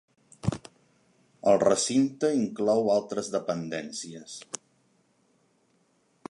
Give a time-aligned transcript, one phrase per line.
[1.51, 4.41] El recinte inclou altres dependències.